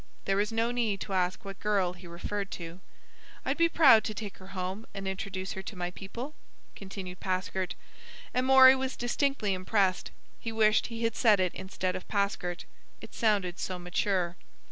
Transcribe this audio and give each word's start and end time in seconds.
There 0.25 0.37
was 0.37 0.51
no 0.51 0.71
need 0.71 0.99
to 1.01 1.13
ask 1.13 1.45
what 1.45 1.59
girl 1.59 1.93
he 1.93 2.07
referred 2.07 2.49
to. 2.53 2.79
"I'd 3.45 3.55
be 3.55 3.69
proud 3.69 4.03
to 4.05 4.15
take 4.15 4.39
her 4.39 4.47
home 4.57 4.87
and 4.95 5.07
introduce 5.07 5.51
her 5.51 5.61
to 5.61 5.75
my 5.75 5.91
people," 5.91 6.33
continued 6.75 7.19
Paskert. 7.19 7.75
Amory 8.33 8.75
was 8.75 8.95
distinctly 8.97 9.53
impressed. 9.53 10.09
He 10.39 10.51
wished 10.51 10.87
he 10.87 11.03
had 11.03 11.15
said 11.15 11.39
it 11.39 11.53
instead 11.53 11.95
of 11.95 12.07
Paskert. 12.07 12.65
It 12.99 13.13
sounded 13.13 13.59
so 13.59 13.77
mature. 13.77 14.37